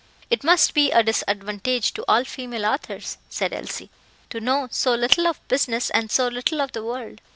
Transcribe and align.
"It 0.31 0.43
must 0.43 0.73
be 0.73 0.89
a 0.89 1.03
disadvantage 1.03 1.93
to 1.93 2.03
all 2.07 2.23
female 2.23 2.65
authors," 2.65 3.19
said 3.29 3.53
Elsie, 3.53 3.91
"to 4.31 4.39
know 4.41 4.67
so 4.71 4.95
little 4.95 5.27
of 5.27 5.47
business 5.47 5.91
and 5.91 6.09
so 6.09 6.27
little 6.27 6.59
of 6.59 6.71
the 6.71 6.83
world. 6.83 7.21